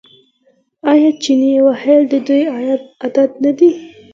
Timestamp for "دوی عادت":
2.27-3.31